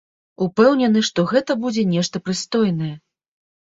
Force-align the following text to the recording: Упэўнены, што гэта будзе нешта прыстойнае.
Упэўнены, 0.45 1.03
што 1.11 1.25
гэта 1.33 1.57
будзе 1.67 1.83
нешта 1.93 2.15
прыстойнае. 2.25 2.91